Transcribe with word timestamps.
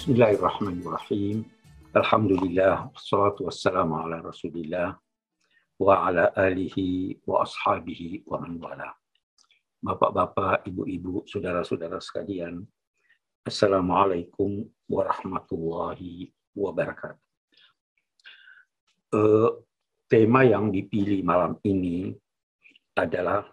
Bismillahirrahmanirrahim. 0.00 1.44
Alhamdulillah, 1.92 2.88
wassalatu 2.88 3.44
wassalamu 3.52 4.00
ala 4.00 4.24
rasulillah 4.24 4.96
wa 5.76 6.08
ala 6.08 6.32
alihi 6.40 7.20
wa 7.28 7.44
ashabihi 7.44 8.24
wa 8.24 8.40
man 8.40 8.56
wala. 8.56 8.96
Bapak-bapak, 9.84 10.64
ibu-ibu, 10.64 11.28
saudara-saudara 11.28 12.00
sekalian, 12.00 12.64
Assalamualaikum 13.44 14.64
warahmatullahi 14.88 16.32
wabarakatuh. 16.56 17.20
Uh, 19.12 19.52
tema 20.08 20.48
yang 20.48 20.72
dipilih 20.72 21.20
malam 21.20 21.60
ini 21.60 22.16
adalah 22.96 23.44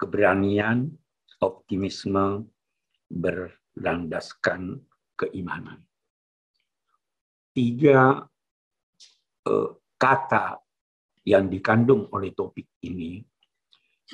keberanian, 0.00 0.96
optimisme, 1.44 2.48
berlandaskan 3.12 4.80
keimanan. 5.16 5.80
Tiga 7.52 8.24
uh, 9.46 9.70
kata 10.00 10.58
yang 11.22 11.46
dikandung 11.46 12.10
oleh 12.10 12.34
topik 12.34 12.66
ini 12.82 13.22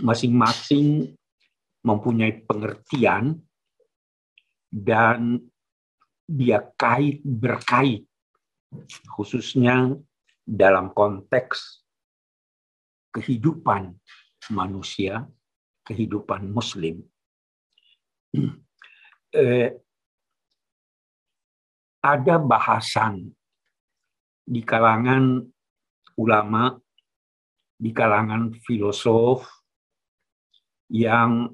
masing-masing 0.04 1.16
mempunyai 1.82 2.44
pengertian 2.44 3.38
dan 4.68 5.40
dia 6.28 6.60
kait 6.76 7.24
berkait 7.24 8.04
khususnya 9.16 9.96
dalam 10.44 10.92
konteks 10.92 11.80
kehidupan 13.12 13.96
manusia, 14.52 15.24
kehidupan 15.84 16.48
muslim. 16.52 17.00
Eh, 19.28 19.76
ada 21.98 22.38
bahasan 22.38 23.34
di 24.46 24.62
kalangan 24.62 25.44
ulama, 26.16 26.78
di 27.78 27.90
kalangan 27.90 28.54
filosof 28.64 29.46
yang 30.88 31.52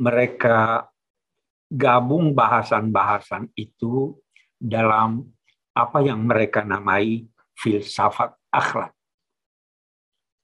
mereka 0.00 0.88
gabung 1.70 2.34
bahasan-bahasan 2.34 3.52
itu 3.54 4.18
dalam 4.58 5.22
apa 5.76 6.02
yang 6.02 6.26
mereka 6.26 6.66
namai 6.66 7.30
filsafat 7.54 8.34
akhlak. 8.50 8.90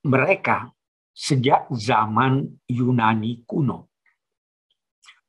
Mereka 0.07 0.71
sejak 1.11 1.67
zaman 1.73 2.47
Yunani 2.71 3.43
kuno 3.43 3.91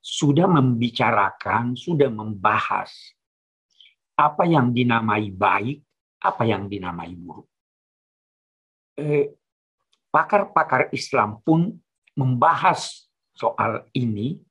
sudah 0.08 0.47
membicarakan, 0.47 1.75
sudah 1.75 2.08
membahas 2.08 3.17
apa 4.18 4.44
yang 4.50 4.73
dinamai 4.73 5.30
baik, 5.30 5.78
apa 6.26 6.44
yang 6.50 6.66
dinamai 6.66 7.14
buruk. 7.14 7.46
Eh, 8.98 9.30
pakar-pakar 10.10 10.90
Islam 10.90 11.38
pun 11.46 11.70
membahas 12.18 13.06
soal 13.38 13.86
ini 13.94 14.42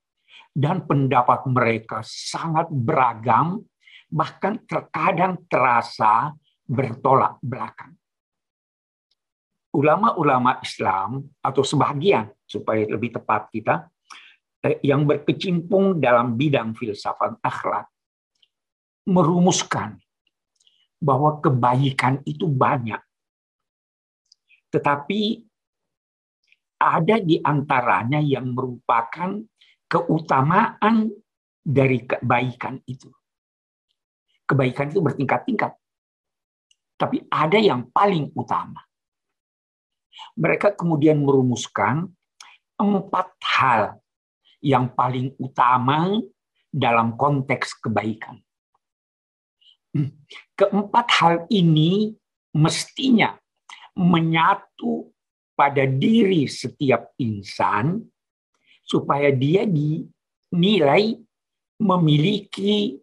dan 0.54 0.86
pendapat 0.86 1.50
mereka 1.50 1.98
sangat 2.06 2.70
beragam, 2.70 3.66
bahkan 4.06 4.62
terkadang 4.70 5.42
terasa 5.50 6.30
bertolak 6.62 7.42
belakang. 7.42 7.98
Ulama-ulama 9.74 10.62
Islam 10.62 11.26
atau 11.42 11.66
sebagian 11.66 12.30
supaya 12.46 12.86
lebih 12.86 13.18
tepat 13.18 13.50
kita 13.50 13.90
eh, 14.62 14.78
yang 14.86 15.02
berkecimpung 15.04 15.98
dalam 15.98 16.38
bidang 16.38 16.72
filsafat 16.72 17.42
akhlak 17.42 17.90
merumuskan 19.06 19.96
bahwa 20.98 21.38
kebaikan 21.38 22.20
itu 22.26 22.50
banyak. 22.50 22.98
Tetapi 24.74 25.46
ada 26.76 27.16
di 27.22 27.40
antaranya 27.40 28.20
yang 28.20 28.52
merupakan 28.52 29.40
keutamaan 29.88 31.08
dari 31.62 32.04
kebaikan 32.04 32.82
itu. 32.84 33.08
Kebaikan 34.46 34.92
itu 34.92 35.00
bertingkat-tingkat. 35.00 35.72
Tapi 36.96 37.24
ada 37.30 37.58
yang 37.58 37.88
paling 37.90 38.30
utama. 38.36 38.82
Mereka 40.36 40.76
kemudian 40.76 41.20
merumuskan 41.20 42.08
empat 42.76 43.28
hal 43.56 44.00
yang 44.64 44.92
paling 44.92 45.32
utama 45.36 46.20
dalam 46.72 47.16
konteks 47.16 47.76
kebaikan. 47.84 48.40
Keempat 50.56 51.06
hal 51.20 51.34
ini 51.52 52.12
mestinya 52.56 53.36
menyatu 53.96 55.12
pada 55.56 55.88
diri 55.88 56.44
setiap 56.44 57.16
insan 57.16 58.04
supaya 58.84 59.32
dia 59.32 59.64
dinilai 59.64 61.16
memiliki 61.80 63.00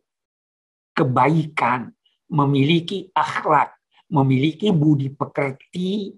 kebaikan, 0.93 1.89
memiliki 2.29 3.09
akhlak, 3.13 3.73
memiliki 4.09 4.69
budi 4.69 5.09
pekerti 5.09 6.13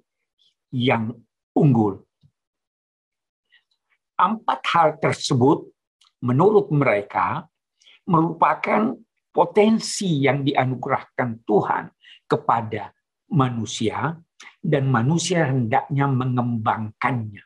yang 0.75 1.15
unggul. 1.55 2.03
Empat 4.15 4.59
hal 4.71 4.87
tersebut 4.99 5.71
menurut 6.23 6.71
mereka 6.71 7.47
merupakan 8.07 8.95
potensi 9.35 10.23
yang 10.23 10.47
dianugerahkan 10.47 11.43
Tuhan 11.43 11.91
kepada 12.23 12.95
manusia 13.35 14.15
dan 14.63 14.87
manusia 14.87 15.51
hendaknya 15.51 16.07
mengembangkannya 16.07 17.43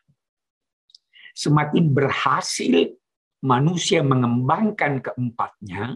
semakin 1.40 1.96
berhasil 1.96 3.00
manusia 3.40 4.04
mengembangkan 4.04 5.00
keempatnya, 5.00 5.96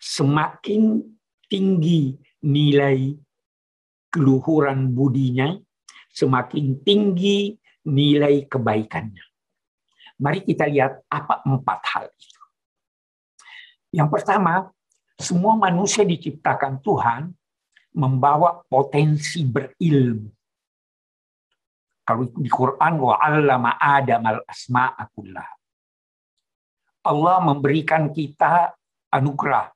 semakin 0.00 1.04
tinggi 1.48 2.16
nilai 2.40 3.12
keluhuran 4.08 4.96
budinya, 4.96 5.52
semakin 6.08 6.80
tinggi 6.80 7.52
nilai 7.84 8.48
kebaikannya. 8.48 9.24
Mari 10.18 10.42
kita 10.48 10.66
lihat 10.66 11.04
apa 11.12 11.44
empat 11.44 11.80
hal 11.94 12.04
itu. 12.10 12.42
Yang 13.94 14.08
pertama, 14.18 14.72
semua 15.18 15.58
manusia 15.58 16.06
diciptakan 16.06 16.78
Tuhan 16.78 17.34
membawa 17.98 18.62
potensi 18.70 19.42
berilmu. 19.42 20.30
Kalau 22.06 22.24
di 22.24 22.48
Quran 22.48 22.94
wa 23.02 23.18
'allama 23.18 23.76
Adam 23.76 24.22
al-asma'a 24.24 25.04
Allah 27.04 27.36
memberikan 27.42 28.14
kita 28.14 28.72
anugerah. 29.12 29.68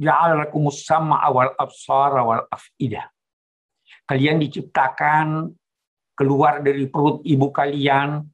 Ja'alakumus 0.00 0.82
sam'a 0.82 1.28
wal 1.30 1.52
absara 1.54 2.24
wal 2.24 2.48
af'idah. 2.50 3.06
Kalian 4.08 4.42
diciptakan 4.42 5.52
keluar 6.16 6.64
dari 6.64 6.88
perut 6.90 7.22
ibu 7.22 7.52
kalian 7.54 8.26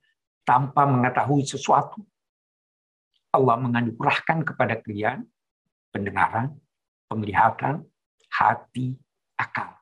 tanpa 0.47 0.89
mengetahui 0.89 1.45
sesuatu. 1.45 2.01
Allah 3.35 3.61
menganugerahkan 3.61 4.47
kepada 4.49 4.81
kalian 4.81 5.21
pendengaran, 5.93 6.55
penglihatan, 7.09 7.85
hati, 8.33 8.97
akal. 9.39 9.77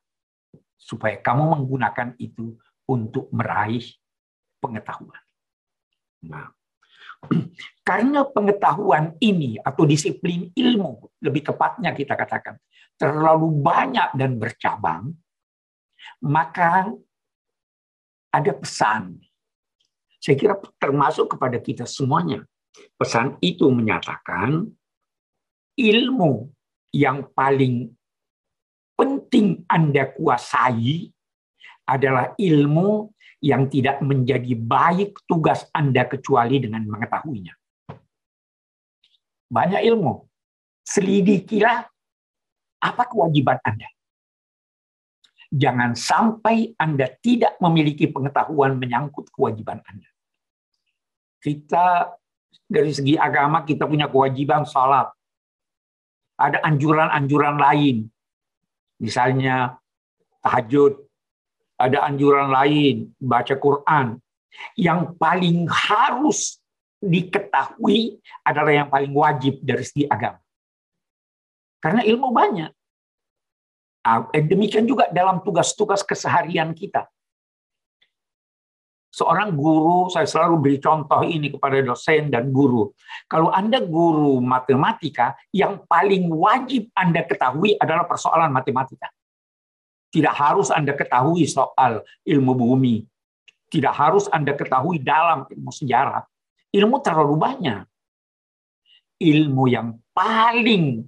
Supaya 0.77 1.19
kamu 1.19 1.57
menggunakan 1.57 2.15
itu 2.17 2.55
untuk 2.87 3.27
meraih 3.35 3.83
pengetahuan. 4.63 5.23
Nah, 6.25 6.47
karena 7.87 8.23
pengetahuan 8.25 9.17
ini 9.19 9.59
atau 9.59 9.83
disiplin 9.83 10.49
ilmu, 10.53 11.19
lebih 11.21 11.51
tepatnya 11.51 11.91
kita 11.91 12.15
katakan, 12.15 12.55
terlalu 12.97 13.51
banyak 13.61 14.15
dan 14.17 14.39
bercabang, 14.39 15.13
maka 16.23 16.89
ada 18.33 18.51
pesan. 18.53 19.21
Saya 20.17 20.35
kira 20.35 20.55
termasuk 20.81 21.37
kepada 21.37 21.61
kita 21.61 21.85
semuanya. 21.85 22.41
Pesan 22.97 23.37
itu 23.41 23.69
menyatakan 23.69 24.69
ilmu 25.77 26.49
yang 26.91 27.29
paling 27.37 27.93
penting 28.97 29.61
Anda 29.69 30.09
kuasai 30.09 31.13
adalah 31.85 32.33
ilmu 32.35 33.13
yang 33.39 33.69
tidak 33.69 34.01
menjadi 34.01 34.57
baik 34.57 35.21
tugas 35.29 35.69
Anda 35.69 36.09
kecuali 36.09 36.57
dengan 36.57 36.89
mengetahuinya. 36.89 37.53
Banyak 39.47 39.81
ilmu. 39.85 40.25
Selidikilah 40.83 41.85
apa 42.81 43.03
kewajiban 43.05 43.61
Anda. 43.61 43.87
Jangan 45.47 45.95
sampai 45.95 46.75
Anda 46.75 47.07
tidak 47.23 47.55
memiliki 47.63 48.11
pengetahuan 48.11 48.75
menyangkut 48.75 49.31
kewajiban 49.31 49.79
Anda. 49.85 50.09
Kita 51.39 52.11
dari 52.67 52.91
segi 52.91 53.15
agama 53.15 53.63
kita 53.63 53.87
punya 53.87 54.11
kewajiban 54.11 54.67
salat. 54.67 55.07
Ada 56.37 56.61
anjuran-anjuran 56.61 57.57
lain. 57.57 58.05
Misalnya 59.01 59.77
tahajud, 60.45 60.97
ada 61.77 62.05
anjuran 62.05 62.49
lain, 62.49 63.13
baca 63.17 63.57
Quran. 63.57 64.21
Yang 64.73 65.13
paling 65.21 65.69
harus 65.69 66.57
diketahui 66.97 68.17
adalah 68.41 68.73
yang 68.73 68.89
paling 68.89 69.13
wajib 69.13 69.61
dari 69.61 69.85
segi 69.85 70.05
agama. 70.09 70.41
Karena 71.77 72.01
ilmu 72.01 72.33
banyak. 72.33 72.71
Ah, 74.01 74.25
eh, 74.33 74.41
demikian 74.41 74.87
juga 74.87 75.11
dalam 75.13 75.43
tugas-tugas 75.45 76.01
keseharian 76.01 76.73
kita. 76.73 77.05
Seorang 79.07 79.55
guru, 79.55 80.11
saya 80.11 80.27
selalu 80.27 80.55
beri 80.59 80.77
contoh 80.83 81.23
ini 81.23 81.49
kepada 81.49 81.79
dosen 81.81 82.27
dan 82.27 82.51
guru. 82.51 82.91
Kalau 83.25 83.49
Anda 83.49 83.81
guru 83.81 84.43
matematika, 84.43 85.33
yang 85.55 85.87
paling 85.87 86.27
wajib 86.29 86.91
Anda 86.93 87.23
ketahui 87.23 87.79
adalah 87.79 88.05
persoalan 88.05 88.51
matematika. 88.51 89.09
Tidak 90.11 90.35
harus 90.35 90.69
Anda 90.69 90.93
ketahui 90.93 91.47
soal 91.47 92.03
ilmu 92.27 92.53
bumi. 92.55 93.03
Tidak 93.67 93.91
harus 93.91 94.27
Anda 94.31 94.55
ketahui 94.55 94.99
dalam 94.99 95.47
ilmu 95.49 95.71
sejarah. 95.71 96.23
Ilmu 96.71 96.95
terlalu 96.99 97.35
banyak. 97.39 97.83
Ilmu 99.17 99.63
yang 99.71 99.97
paling 100.13 101.03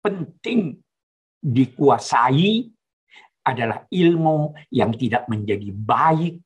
penting 0.00 0.80
dikuasai 1.44 2.72
adalah 3.44 3.84
ilmu 3.88 4.52
yang 4.72 4.92
tidak 4.96 5.28
menjadi 5.28 5.68
baik 5.72 6.40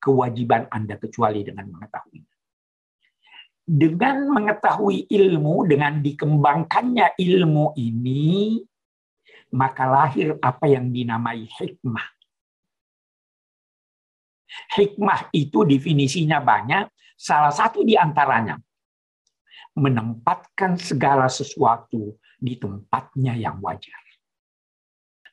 kewajiban 0.00 0.66
Anda 0.72 0.96
kecuali 0.96 1.44
dengan 1.44 1.68
mengetahui. 1.70 2.20
Dengan 3.70 4.26
mengetahui 4.34 5.06
ilmu, 5.06 5.68
dengan 5.68 6.02
dikembangkannya 6.02 7.14
ilmu 7.20 7.78
ini, 7.78 8.58
maka 9.54 9.86
lahir 9.86 10.34
apa 10.42 10.66
yang 10.66 10.90
dinamai 10.90 11.46
hikmah. 11.46 12.08
Hikmah 14.74 15.30
itu 15.30 15.62
definisinya 15.62 16.42
banyak, 16.42 16.90
salah 17.14 17.54
satu 17.54 17.86
di 17.86 17.94
antaranya 17.94 18.58
menempatkan 19.78 20.74
segala 20.74 21.30
sesuatu 21.30 22.18
di 22.40 22.58
tempatnya 22.58 23.38
yang 23.38 23.62
wajar. 23.62 24.00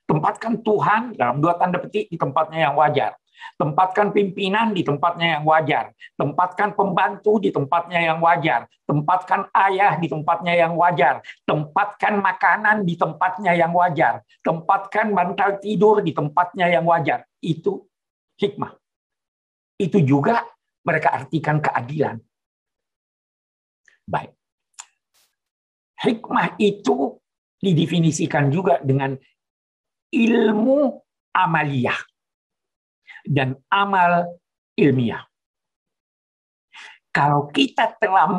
Tempatkan 0.08 0.64
Tuhan 0.64 1.18
dalam 1.19 1.44
dua 1.44 1.58
tanda 1.60 1.81
petik 1.81 2.08
di 2.08 2.16
tempatnya 2.16 2.69
yang 2.69 2.75
wajar. 2.80 3.18
Tempatkan 3.57 4.13
pimpinan 4.13 4.74
di 4.74 4.86
tempatnya 4.86 5.39
yang 5.39 5.44
wajar. 5.45 5.94
Tempatkan 6.13 6.78
pembantu 6.78 7.42
di 7.42 7.50
tempatnya 7.50 8.00
yang 8.13 8.19
wajar. 8.22 8.69
Tempatkan 8.86 9.50
ayah 9.54 9.98
di 9.98 10.07
tempatnya 10.10 10.54
yang 10.54 10.74
wajar. 10.78 11.25
Tempatkan 11.45 12.22
makanan 12.22 12.86
di 12.86 12.94
tempatnya 12.94 13.54
yang 13.57 13.74
wajar. 13.74 14.22
Tempatkan 14.45 15.13
bantal 15.13 15.57
tidur 15.57 16.06
di 16.06 16.13
tempatnya 16.13 16.69
yang 16.69 16.86
wajar. 16.86 17.25
Itu 17.42 17.89
hikmah. 18.38 18.78
Itu 19.78 20.01
juga 20.01 20.45
mereka 20.86 21.13
artikan 21.13 21.57
keadilan. 21.62 22.22
Baik. 24.07 24.31
Hikmah 25.98 26.56
itu 26.62 27.18
didefinisikan 27.57 28.54
juga 28.54 28.78
dengan 28.86 29.18
ilmu 30.13 31.01
amaliyah 31.33 31.98
dan 33.30 33.60
amal 33.70 34.40
ilmiah. 34.74 35.28
Kalau 37.12 37.50
kita 37.50 37.98
telah 37.98 38.30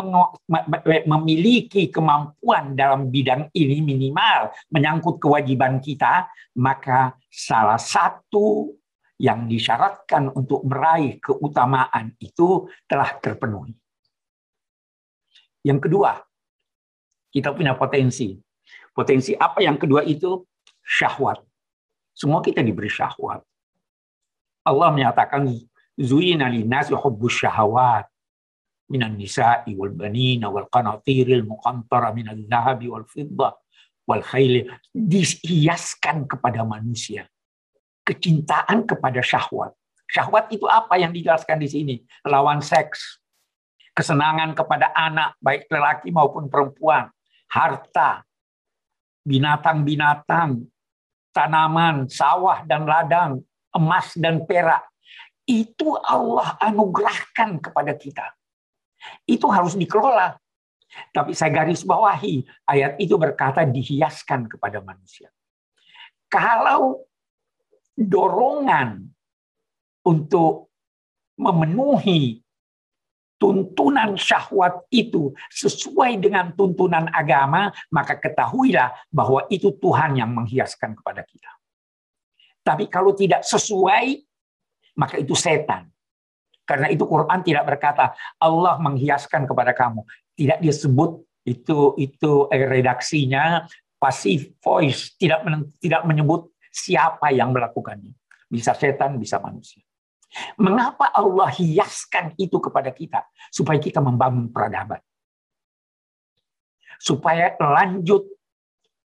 memiliki 1.02 1.90
kemampuan 1.90 2.78
dalam 2.78 3.10
bidang 3.10 3.50
ini 3.50 3.82
minimal 3.82 4.54
menyangkut 4.70 5.18
kewajiban 5.18 5.82
kita, 5.82 6.30
maka 6.54 7.18
salah 7.26 7.80
satu 7.80 8.70
yang 9.18 9.50
disyaratkan 9.50 10.30
untuk 10.30 10.62
meraih 10.62 11.18
keutamaan 11.18 12.14
itu 12.22 12.70
telah 12.86 13.18
terpenuhi. 13.18 13.74
Yang 15.66 15.90
kedua, 15.90 16.22
kita 17.34 17.50
punya 17.50 17.74
potensi. 17.74 18.38
Potensi 18.94 19.34
apa 19.34 19.58
yang 19.58 19.74
kedua 19.74 20.06
itu? 20.06 20.46
Syahwat. 20.86 21.42
Semua 22.14 22.38
kita 22.38 22.62
diberi 22.62 22.86
syahwat. 22.86 23.42
Allah 24.68 24.92
menyatakan 24.92 25.48
zuyina 25.96 26.46
linnasi 26.52 26.92
hubbus 26.92 27.42
syahawat 27.42 28.04
minan 28.88 29.16
nisa'i 29.16 29.76
wal 29.76 29.92
banina 29.92 30.48
wal 30.48 30.68
qanatiril 30.68 31.44
muqantara 31.44 32.12
minal 32.12 32.40
zahabi 32.48 32.88
wal 32.88 33.04
fiddah 33.04 33.52
wal 34.08 34.24
khayli 34.24 34.64
dihiaskan 34.92 36.24
kepada 36.24 36.64
manusia. 36.64 37.28
Kecintaan 38.04 38.88
kepada 38.88 39.20
syahwat. 39.20 39.76
Syahwat 40.08 40.48
itu 40.48 40.64
apa 40.64 40.96
yang 40.96 41.12
dijelaskan 41.12 41.60
di 41.60 41.68
sini? 41.68 41.96
Lawan 42.24 42.64
seks 42.64 43.20
kesenangan 43.92 44.56
kepada 44.56 44.94
anak 44.96 45.36
baik 45.42 45.68
lelaki 45.68 46.08
maupun 46.14 46.48
perempuan 46.48 47.10
harta 47.50 48.22
binatang-binatang 49.26 50.64
tanaman 51.34 52.06
sawah 52.06 52.62
dan 52.62 52.86
ladang 52.86 53.42
emas 53.74 54.14
dan 54.16 54.44
perak. 54.44 54.84
Itu 55.48 55.96
Allah 55.96 56.60
anugerahkan 56.60 57.60
kepada 57.64 57.96
kita. 57.96 58.36
Itu 59.24 59.48
harus 59.48 59.76
dikelola. 59.78 60.36
Tapi 61.12 61.36
saya 61.36 61.52
garis 61.52 61.84
bawahi, 61.84 62.44
ayat 62.64 62.96
itu 62.96 63.16
berkata 63.20 63.64
dihiaskan 63.64 64.48
kepada 64.48 64.80
manusia. 64.80 65.28
Kalau 66.28 67.04
dorongan 67.96 69.08
untuk 70.04 70.72
memenuhi 71.38 72.40
tuntunan 73.38 74.18
syahwat 74.18 74.84
itu 74.90 75.30
sesuai 75.54 76.18
dengan 76.18 76.50
tuntunan 76.58 77.06
agama, 77.14 77.70
maka 77.94 78.18
ketahuilah 78.18 78.90
bahwa 79.08 79.46
itu 79.46 79.70
Tuhan 79.78 80.18
yang 80.18 80.34
menghiaskan 80.34 80.98
kepada 80.98 81.22
kita. 81.22 81.57
Tapi 82.68 82.84
kalau 82.92 83.16
tidak 83.16 83.40
sesuai, 83.48 84.20
maka 85.00 85.16
itu 85.16 85.32
setan. 85.32 85.88
Karena 86.68 86.92
itu 86.92 87.08
Quran 87.08 87.40
tidak 87.40 87.64
berkata 87.64 88.12
Allah 88.36 88.76
menghiaskan 88.76 89.48
kepada 89.48 89.72
kamu. 89.72 90.04
Tidak 90.36 90.60
disebut 90.60 91.24
itu 91.48 91.96
itu 91.96 92.44
eh, 92.52 92.68
redaksinya 92.68 93.64
pasif 93.96 94.52
voice, 94.60 95.16
tidak 95.16 95.48
tidak 95.80 96.04
menyebut 96.04 96.52
siapa 96.68 97.32
yang 97.32 97.56
melakukannya. 97.56 98.12
Bisa 98.52 98.76
setan, 98.76 99.16
bisa 99.16 99.40
manusia. 99.40 99.80
Mengapa 100.60 101.08
Allah 101.08 101.48
hiaskan 101.48 102.36
itu 102.36 102.60
kepada 102.60 102.92
kita? 102.92 103.24
Supaya 103.48 103.80
kita 103.80 104.04
membangun 104.04 104.52
peradaban. 104.52 105.00
Supaya 107.00 107.56
lanjut 107.56 108.28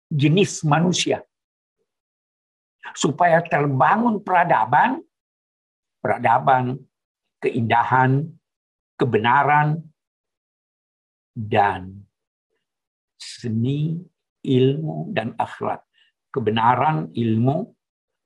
jenis 0.07 0.63
manusia 0.63 1.27
supaya 2.95 3.43
terbangun 3.45 4.23
peradaban, 4.23 5.03
peradaban, 6.01 6.79
keindahan, 7.41 8.29
kebenaran, 9.01 9.81
dan 11.35 12.05
seni, 13.17 13.97
ilmu, 14.45 15.13
dan 15.15 15.33
akhlak. 15.41 15.85
Kebenaran, 16.31 17.11
ilmu, 17.17 17.75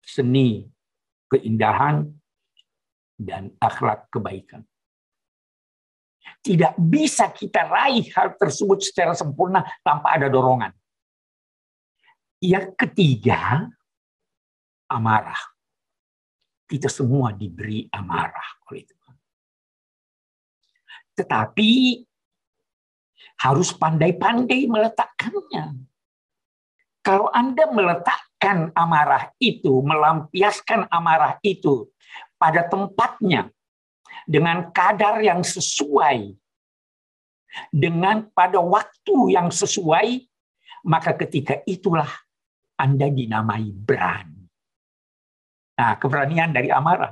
seni, 0.05 0.67
keindahan, 1.31 2.05
dan 3.17 3.55
akhlak 3.63 4.11
kebaikan. 4.13 4.67
Tidak 6.45 6.77
bisa 6.77 7.33
kita 7.33 7.65
raih 7.69 8.05
hal 8.13 8.37
tersebut 8.37 8.81
secara 8.85 9.17
sempurna 9.17 9.65
tanpa 9.81 10.17
ada 10.17 10.29
dorongan. 10.29 10.73
Yang 12.45 12.77
ketiga, 12.77 13.65
amarah. 14.95 15.43
Kita 16.65 16.87
semua 16.87 17.35
diberi 17.35 17.91
amarah 17.91 18.63
oleh 18.71 18.87
Tuhan. 18.87 19.17
Tetapi 21.19 21.71
harus 23.43 23.75
pandai-pandai 23.75 24.71
meletakkannya. 24.71 25.75
Kalau 27.05 27.29
Anda 27.29 27.69
meletakkan 27.69 28.73
amarah 28.73 29.29
itu, 29.37 29.85
melampiaskan 29.85 30.89
amarah 30.89 31.37
itu 31.45 31.93
pada 32.41 32.65
tempatnya 32.65 33.53
dengan 34.25 34.73
kadar 34.73 35.21
yang 35.21 35.45
sesuai, 35.45 36.33
dengan 37.69 38.25
pada 38.33 38.57
waktu 38.57 39.37
yang 39.37 39.53
sesuai, 39.53 40.25
maka 40.89 41.13
ketika 41.13 41.61
itulah 41.69 42.09
Anda 42.81 43.13
dinamai 43.13 43.69
berani. 43.69 44.34
Nah, 45.75 45.99
keberanian 45.99 46.55
dari 46.55 46.71
amarah. 46.71 47.11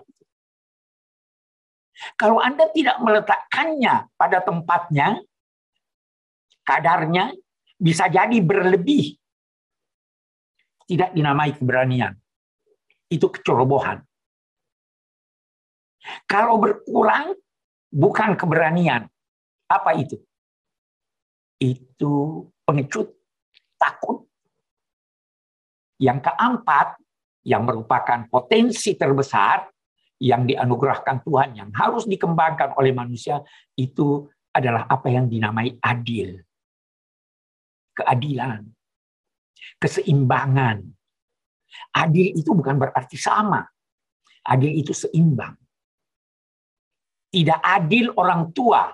Kalau 2.14 2.38
Anda 2.38 2.70
tidak 2.70 2.98
meletakkannya 3.02 4.10
pada 4.14 4.38
tempatnya, 4.42 5.18
kadarnya, 6.62 7.34
bisa 7.78 8.06
jadi 8.06 8.38
berlebih. 8.38 9.18
Tidak 10.86 11.14
dinamai 11.14 11.54
keberanian. 11.58 12.14
Itu 13.10 13.30
kecerobohan. 13.30 14.02
Kalau 16.26 16.58
berkurang, 16.58 17.38
bukan 17.90 18.34
keberanian. 18.34 19.06
Apa 19.70 19.94
itu? 19.94 20.18
Itu 21.62 22.46
pengecut, 22.66 23.14
takut. 23.78 24.26
Yang 26.02 26.26
keempat, 26.26 26.98
yang 27.42 27.66
merupakan 27.66 28.26
potensi 28.30 28.94
terbesar 28.94 29.66
yang 30.22 30.46
dianugerahkan 30.46 31.26
Tuhan, 31.26 31.58
yang 31.58 31.70
harus 31.74 32.06
dikembangkan 32.06 32.78
oleh 32.78 32.94
manusia, 32.94 33.42
itu 33.74 34.30
adalah 34.54 34.86
apa 34.86 35.10
yang 35.10 35.26
dinamai 35.26 35.74
adil. 35.82 36.38
Keadilan. 37.98 38.62
Keseimbangan. 39.82 40.78
Adil 41.98 42.38
itu 42.38 42.54
bukan 42.54 42.78
berarti 42.78 43.18
sama. 43.18 43.66
Adil 44.46 44.78
itu 44.78 44.94
seimbang. 44.94 45.58
Tidak 47.32 47.58
adil 47.58 48.14
orang 48.14 48.54
tua 48.54 48.92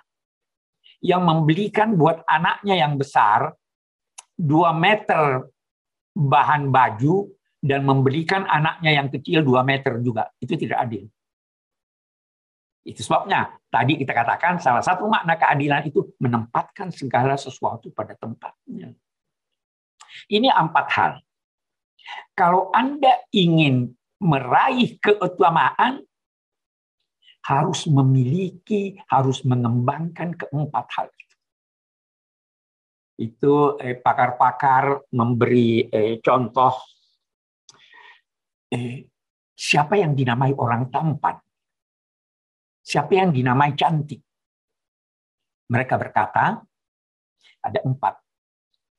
yang 1.05 1.27
membelikan 1.27 1.95
buat 1.95 2.25
anaknya 2.25 2.75
yang 2.79 2.97
besar 2.97 3.53
dua 4.39 4.71
meter 4.71 5.47
bahan 6.15 6.71
baju 6.71 7.38
dan 7.59 7.83
membelikan 7.83 8.47
anaknya 8.47 9.03
yang 9.03 9.09
kecil 9.11 9.43
dua 9.43 9.67
meter 9.67 9.99
juga. 10.03 10.31
Itu 10.39 10.55
tidak 10.55 10.79
adil. 10.89 11.05
Itu 12.87 13.05
sebabnya 13.05 13.53
tadi 13.69 14.01
kita 14.01 14.17
katakan 14.17 14.63
salah 14.63 14.81
satu 14.81 15.11
makna 15.11 15.37
keadilan 15.37 15.85
itu 15.85 16.17
menempatkan 16.23 16.89
segala 16.89 17.37
sesuatu 17.37 17.93
pada 17.93 18.17
tempatnya. 18.17 18.95
Ini 20.31 20.49
empat 20.49 20.87
hal. 20.97 21.13
Kalau 22.33 22.73
Anda 22.73 23.29
ingin 23.35 23.93
meraih 24.19 24.97
keutamaan, 24.99 26.09
harus 27.49 27.89
memiliki, 27.89 29.01
harus 29.09 29.41
mengembangkan 29.41 30.37
keempat 30.37 30.87
hal 31.01 31.09
itu. 31.09 31.37
Itu 33.19 33.55
eh, 33.81 33.97
pakar-pakar 33.97 35.09
memberi 35.17 35.89
eh, 35.89 36.21
contoh 36.21 36.77
eh, 38.73 39.09
siapa 39.53 39.99
yang 39.99 40.15
dinamai 40.15 40.55
orang 40.55 40.89
tampan, 40.93 41.37
siapa 42.85 43.13
yang 43.17 43.31
dinamai 43.35 43.75
cantik. 43.75 44.23
Mereka 45.69 46.01
berkata 46.01 46.65
ada 47.61 47.81
empat. 47.85 48.17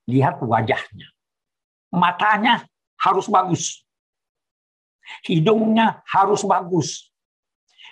Lihat 0.09 0.41
wajahnya, 0.41 1.07
matanya 1.93 2.65
harus 2.97 3.29
bagus, 3.29 3.85
hidungnya 5.25 6.01
harus 6.05 6.41
bagus, 6.45 7.13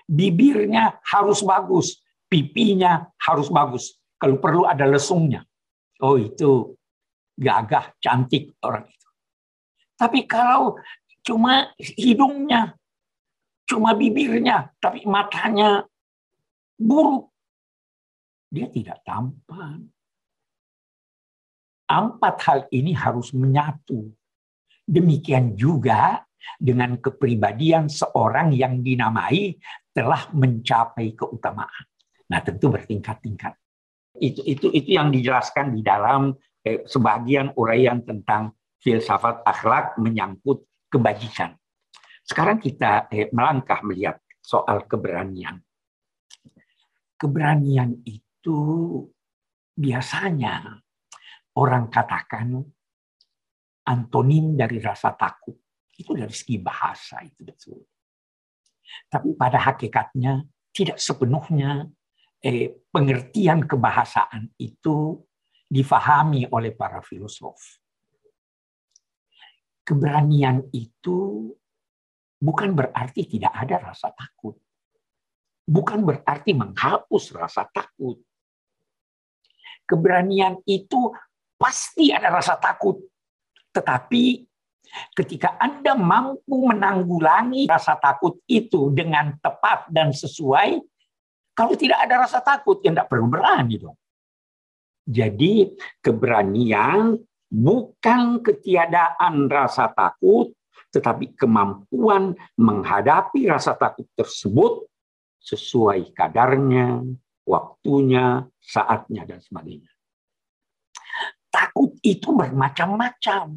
bibirnya 0.09 0.97
harus 1.05 1.45
bagus, 1.45 2.01
pipinya 2.25 3.05
harus 3.21 3.53
bagus. 3.53 3.97
Kalau 4.17 4.41
perlu 4.41 4.65
ada 4.65 4.89
lesungnya. 4.89 5.45
Oh 6.01 6.17
itu 6.17 6.73
gagah, 7.37 7.93
cantik 8.01 8.57
orang 8.65 8.89
itu. 8.89 9.07
Tapi 9.97 10.25
kalau 10.25 10.77
cuma 11.27 11.75
hidungnya, 11.75 12.79
cuma 13.67 13.91
bibirnya, 13.91 14.71
tapi 14.79 15.03
matanya 15.03 15.83
buruk, 16.79 17.27
dia 18.47 18.71
tidak 18.71 19.03
tampan. 19.03 19.91
Empat 21.87 22.35
hal 22.47 22.59
ini 22.71 22.95
harus 22.95 23.35
menyatu. 23.35 24.07
Demikian 24.87 25.55
juga 25.59 26.23
dengan 26.55 26.95
kepribadian 26.95 27.91
seorang 27.91 28.55
yang 28.55 28.79
dinamai 28.79 29.59
telah 29.91 30.31
mencapai 30.31 31.11
keutamaan. 31.11 31.83
Nah, 32.31 32.39
tentu 32.43 32.71
bertingkat-tingkat. 32.71 33.55
Itu 34.19 34.43
itu 34.47 34.67
itu 34.71 34.89
yang 34.95 35.11
dijelaskan 35.11 35.75
di 35.75 35.81
dalam 35.83 36.35
eh, 36.63 36.83
sebagian 36.87 37.55
uraian 37.55 38.03
tentang 38.03 38.51
filsafat 38.79 39.43
akhlak 39.43 39.95
menyangkut 39.99 40.63
kebajikan. 40.87 41.55
Sekarang 42.23 42.59
kita 42.59 43.07
eh, 43.11 43.31
melangkah 43.31 43.79
melihat 43.87 44.19
soal 44.43 44.83
keberanian. 44.87 45.59
Keberanian 47.17 48.03
itu 48.03 48.59
biasanya 49.73 50.79
orang 51.57 51.87
katakan 51.87 52.61
antonim 53.87 54.59
dari 54.59 54.77
rasa 54.83 55.15
takut. 55.15 55.55
Itu 55.97 56.13
dari 56.13 56.35
segi 56.35 56.61
bahasa 56.61 57.23
itu 57.25 57.41
betul. 57.41 57.79
Tapi 59.09 59.33
pada 59.33 59.57
hakikatnya 59.71 60.45
tidak 60.69 61.01
sepenuhnya 61.01 61.87
eh, 62.43 62.69
pengertian 62.93 63.65
kebahasaan 63.65 64.53
itu 64.61 65.17
difahami 65.67 66.47
oleh 66.53 66.71
para 66.71 67.01
filosof. 67.01 67.57
Keberanian 69.87 70.67
itu 70.75 71.47
bukan 72.35 72.75
berarti 72.75 73.23
tidak 73.23 73.55
ada 73.55 73.87
rasa 73.91 74.11
takut. 74.11 74.59
Bukan 75.63 76.03
berarti 76.03 76.51
menghapus 76.51 77.31
rasa 77.31 77.63
takut. 77.71 78.19
Keberanian 79.87 80.59
itu 80.67 81.15
pasti 81.55 82.11
ada 82.11 82.27
rasa 82.27 82.59
takut. 82.59 82.99
Tetapi 83.71 84.47
Ketika 85.13 85.59
Anda 85.59 85.93
mampu 85.97 86.67
menanggulangi 86.67 87.67
rasa 87.67 87.99
takut 87.99 88.39
itu 88.47 88.93
dengan 88.93 89.35
tepat 89.41 89.91
dan 89.91 90.15
sesuai, 90.15 90.79
kalau 91.51 91.73
tidak 91.75 91.99
ada 92.05 92.23
rasa 92.23 92.39
takut, 92.39 92.79
ya 92.85 92.93
tidak 92.93 93.09
perlu 93.09 93.27
berani 93.27 93.75
dong. 93.81 93.97
Jadi 95.07 95.71
keberanian 96.03 97.15
bukan 97.47 98.43
ketiadaan 98.43 99.47
rasa 99.47 99.91
takut, 99.91 100.51
tetapi 100.91 101.35
kemampuan 101.35 102.35
menghadapi 102.59 103.47
rasa 103.47 103.75
takut 103.75 104.07
tersebut 104.15 104.87
sesuai 105.39 106.11
kadarnya, 106.11 107.03
waktunya, 107.47 108.43
saatnya, 108.59 109.23
dan 109.23 109.39
sebagainya. 109.39 109.91
Takut 111.47 111.95
itu 112.03 112.35
bermacam-macam. 112.35 113.55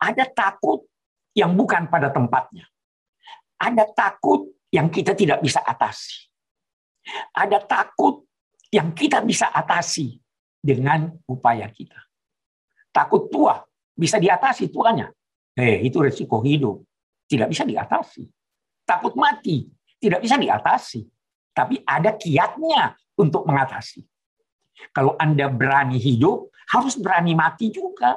Ada 0.00 0.24
takut 0.34 0.90
yang 1.36 1.54
bukan 1.54 1.86
pada 1.86 2.10
tempatnya. 2.10 2.66
Ada 3.60 3.86
takut 3.94 4.50
yang 4.74 4.90
kita 4.90 5.14
tidak 5.14 5.38
bisa 5.44 5.62
atasi. 5.62 6.26
Ada 7.30 7.62
takut 7.62 8.26
yang 8.74 8.90
kita 8.94 9.22
bisa 9.22 9.50
atasi 9.50 10.18
dengan 10.58 11.10
upaya 11.30 11.70
kita. 11.70 12.09
Takut 13.00 13.32
tua 13.32 13.56
bisa 13.96 14.20
diatasi 14.20 14.68
tuanya. 14.68 15.08
Eh, 15.56 15.88
itu 15.88 16.04
resiko 16.04 16.44
hidup. 16.44 16.84
Tidak 17.24 17.48
bisa 17.48 17.64
diatasi. 17.64 18.28
Takut 18.84 19.16
mati 19.16 19.64
tidak 20.00 20.24
bisa 20.24 20.40
diatasi. 20.40 21.04
Tapi 21.52 21.84
ada 21.84 22.16
kiatnya 22.16 22.96
untuk 23.20 23.44
mengatasi. 23.44 24.00
Kalau 24.96 25.14
Anda 25.20 25.52
berani 25.52 26.00
hidup, 26.00 26.48
harus 26.72 26.96
berani 26.96 27.36
mati 27.36 27.68
juga 27.68 28.16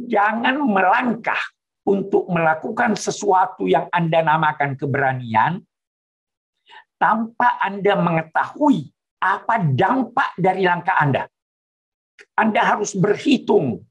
jangan 0.00 0.56
melangkah 0.64 1.38
untuk 1.84 2.32
melakukan 2.32 2.96
sesuatu 2.96 3.68
yang 3.68 3.92
Anda 3.92 4.24
namakan 4.24 4.78
keberanian 4.80 5.60
tanpa 6.96 7.60
Anda 7.60 7.98
mengetahui 7.98 8.88
apa 9.20 9.60
dampak 9.60 10.32
dari 10.40 10.64
langkah 10.64 10.96
Anda. 10.96 11.28
Anda 12.38 12.62
harus 12.62 12.96
berhitung 12.96 13.84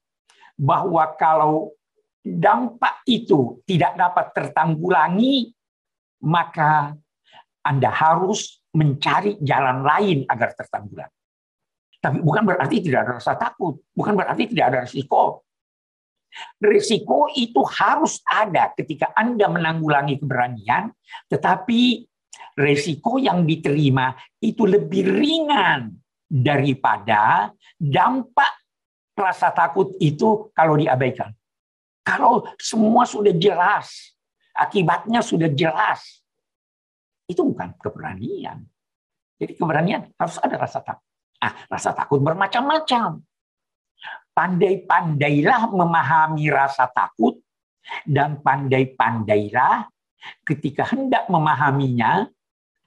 bahwa 0.61 1.17
kalau 1.17 1.73
dampak 2.21 3.01
itu 3.09 3.65
tidak 3.65 3.97
dapat 3.97 4.25
tertanggulangi, 4.37 5.49
maka 6.21 6.93
Anda 7.65 7.89
harus 7.89 8.61
mencari 8.77 9.41
jalan 9.41 9.81
lain 9.81 10.29
agar 10.29 10.53
tertanggulangi. 10.53 11.17
Tapi 12.01 12.17
bukan 12.21 12.45
berarti 12.45 12.77
tidak 12.81 13.09
ada 13.09 13.11
rasa 13.17 13.33
takut, 13.37 13.81
bukan 13.93 14.13
berarti 14.13 14.49
tidak 14.53 14.65
ada 14.73 14.79
risiko. 14.85 15.45
Risiko 16.61 17.27
itu 17.35 17.61
harus 17.65 18.21
ada 18.23 18.71
ketika 18.77 19.11
Anda 19.17 19.49
menanggulangi 19.49 20.21
keberanian, 20.21 20.93
tetapi 21.27 22.05
risiko 22.57 23.17
yang 23.17 23.43
diterima 23.45 24.13
itu 24.41 24.65
lebih 24.65 25.09
ringan 25.09 25.93
daripada 26.25 27.51
dampak 27.75 28.60
rasa 29.21 29.53
takut 29.53 29.93
itu 30.01 30.49
kalau 30.57 30.73
diabaikan. 30.75 31.31
Kalau 32.01 32.49
semua 32.57 33.05
sudah 33.05 33.31
jelas, 33.37 34.17
akibatnya 34.57 35.21
sudah 35.21 35.47
jelas, 35.53 36.25
itu 37.29 37.45
bukan 37.45 37.77
keberanian. 37.77 38.65
Jadi 39.37 39.53
keberanian 39.57 40.09
harus 40.17 40.37
ada 40.41 40.55
rasa 40.57 40.81
takut. 40.81 41.07
Ah, 41.41 41.53
rasa 41.69 41.93
takut 41.93 42.21
bermacam-macam. 42.21 43.21
Pandai-pandailah 44.33 45.73
memahami 45.73 46.45
rasa 46.53 46.89
takut 46.89 47.41
dan 48.05 48.37
pandai-pandailah 48.41 49.89
ketika 50.45 50.85
hendak 50.93 51.25
memahaminya, 51.27 52.29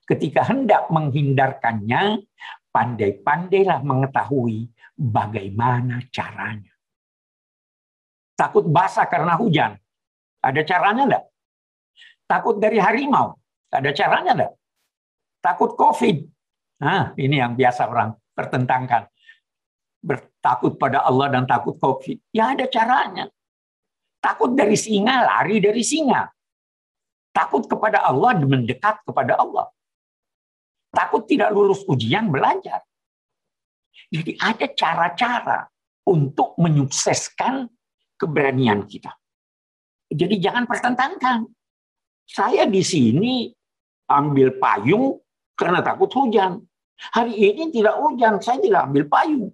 ketika 0.06 0.46
hendak 0.46 0.86
menghindarkannya, 0.90 2.22
pandai-pandailah 2.70 3.82
mengetahui 3.82 4.70
bagaimana 4.94 6.02
caranya. 6.10 6.72
Takut 8.34 8.66
basah 8.66 9.06
karena 9.06 9.38
hujan, 9.38 9.78
ada 10.42 10.60
caranya 10.66 11.02
enggak? 11.06 11.24
Takut 12.26 12.58
dari 12.58 12.82
harimau, 12.82 13.38
ada 13.70 13.90
caranya 13.94 14.32
enggak? 14.34 14.52
Takut 15.38 15.76
COVID, 15.76 16.16
nah 16.82 17.14
ini 17.14 17.38
yang 17.38 17.54
biasa 17.54 17.86
orang 17.86 18.16
pertentangkan 18.34 19.06
bertakut 20.04 20.76
pada 20.76 21.00
Allah 21.08 21.32
dan 21.32 21.48
takut 21.48 21.80
COVID. 21.80 22.20
Ya 22.36 22.52
ada 22.52 22.68
caranya. 22.68 23.32
Takut 24.20 24.52
dari 24.52 24.76
singa, 24.76 25.24
lari 25.24 25.60
dari 25.64 25.80
singa. 25.80 26.28
Takut 27.32 27.64
kepada 27.64 28.04
Allah, 28.04 28.36
mendekat 28.40 29.00
kepada 29.04 29.40
Allah. 29.40 29.68
Takut 30.92 31.26
tidak 31.26 31.50
lulus 31.50 31.82
ujian, 31.88 32.30
belajar. 32.30 32.84
Jadi 34.10 34.36
ada 34.38 34.66
cara-cara 34.72 35.58
untuk 36.06 36.54
menyukseskan 36.60 37.66
keberanian 38.18 38.84
kita. 38.86 39.10
Jadi 40.12 40.38
jangan 40.38 40.68
pertentangkan. 40.68 41.48
Saya 42.24 42.64
di 42.64 42.80
sini 42.80 43.52
ambil 44.08 44.56
payung 44.56 45.20
karena 45.56 45.80
takut 45.84 46.08
hujan. 46.12 46.60
Hari 46.94 47.34
ini 47.34 47.74
tidak 47.74 47.98
hujan, 47.98 48.38
saya 48.38 48.62
tidak 48.62 48.86
ambil 48.86 49.04
payung. 49.10 49.50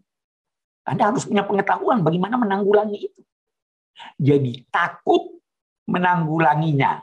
Anda 0.85 1.09
harus 1.13 1.25
punya 1.25 1.47
pengetahuan 1.47 2.05
bagaimana 2.05 2.37
menanggulangi 2.37 2.99
itu. 3.11 3.23
Jadi 4.21 4.65
takut 4.69 5.41
menanggulanginya 5.89 7.01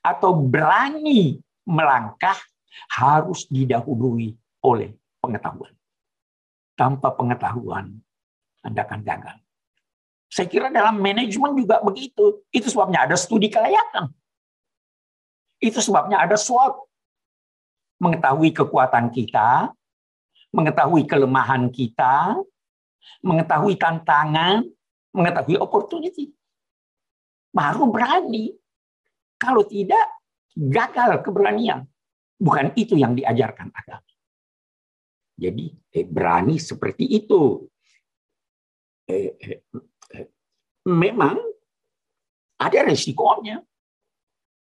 atau 0.00 0.34
berani 0.44 1.38
melangkah 1.68 2.36
harus 2.90 3.46
didahului 3.48 4.34
oleh 4.64 4.92
pengetahuan. 5.20 5.72
Tanpa 6.74 7.14
pengetahuan, 7.14 8.02
Anda 8.66 8.82
akan 8.82 9.00
gagal. 9.06 9.38
Saya 10.26 10.50
kira 10.50 10.66
dalam 10.74 10.98
manajemen 10.98 11.54
juga 11.54 11.78
begitu. 11.78 12.42
Itu 12.50 12.66
sebabnya 12.66 13.06
ada 13.06 13.14
studi 13.14 13.46
kelayakan. 13.46 14.10
Itu 15.62 15.78
sebabnya 15.78 16.18
ada 16.18 16.34
SWOT. 16.34 16.90
Mengetahui 18.02 18.50
kekuatan 18.50 19.14
kita, 19.14 19.70
mengetahui 20.50 21.06
kelemahan 21.06 21.70
kita, 21.70 22.34
mengetahui 23.22 23.78
tantangan, 23.78 24.66
mengetahui 25.14 25.56
opportunity. 25.62 26.34
Baru 27.54 27.86
berani. 27.90 28.50
Kalau 29.38 29.62
tidak, 29.62 30.18
gagal 30.54 31.22
keberanian. 31.22 31.86
Bukan 32.38 32.74
itu 32.74 32.98
yang 32.98 33.14
diajarkan 33.14 33.70
agama. 33.70 34.13
Jadi 35.34 35.74
eh, 35.90 36.06
berani 36.06 36.56
seperti 36.62 37.04
itu. 37.18 37.66
Eh, 39.10 39.34
eh, 39.36 39.60
eh, 40.14 40.26
memang 40.86 41.36
ada 42.58 42.78
resikonya. 42.86 43.60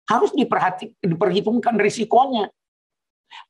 Harus 0.07 0.31
diperhitungkan 1.03 1.75
risikonya. 1.75 2.47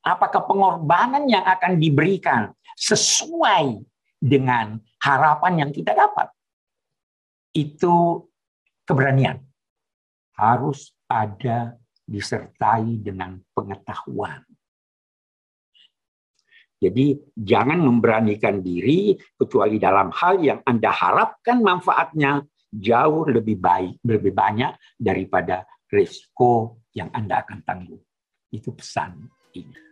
Apakah 0.02 0.42
pengorbanan 0.42 1.30
yang 1.30 1.46
akan 1.46 1.78
diberikan 1.78 2.50
sesuai 2.74 3.78
dengan 4.18 4.78
harapan 5.02 5.66
yang 5.66 5.70
kita 5.70 5.94
dapat. 5.94 6.30
Itu 7.54 8.26
keberanian. 8.82 9.38
Harus 10.34 10.94
ada 11.10 11.78
disertai 12.06 12.98
dengan 13.02 13.38
pengetahuan. 13.54 14.47
Jadi 16.78 17.18
jangan 17.34 17.82
memberanikan 17.82 18.62
diri 18.62 19.18
kecuali 19.34 19.82
dalam 19.82 20.14
hal 20.14 20.38
yang 20.38 20.60
Anda 20.62 20.94
harapkan 20.94 21.58
manfaatnya 21.58 22.38
jauh 22.70 23.26
lebih 23.26 23.58
baik, 23.58 23.98
lebih 24.06 24.30
banyak 24.30 24.78
daripada 24.94 25.66
risiko 25.90 26.84
yang 26.94 27.10
Anda 27.10 27.42
akan 27.42 27.58
tanggung. 27.66 28.02
Itu 28.54 28.72
pesan 28.78 29.26
ini. 29.58 29.87